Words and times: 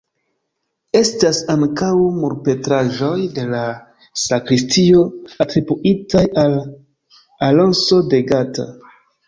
Estas 0.99 1.41
ankaŭ 1.55 1.89
murpentraĵoj 2.21 3.13
de 3.37 3.45
la 3.53 3.61
sakristio 4.23 5.05
atribuitaj 5.47 6.27
al 6.47 6.59
Alonso 7.53 8.05
de 8.17 8.27
Gata. 8.35 8.71